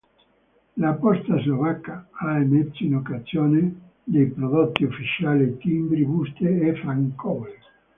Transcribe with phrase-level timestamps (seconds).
[0.81, 7.53] La Posta Slovacca ha emesso in occasione dei prodotti ufficiali: timbri, buste e francobolli.